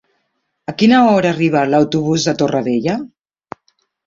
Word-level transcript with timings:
A 0.71 0.73
quina 0.79 1.01
hora 1.09 1.29
arriba 1.33 1.61
l'autobús 1.75 2.25
de 2.31 2.35
Torrevella? 2.41 2.97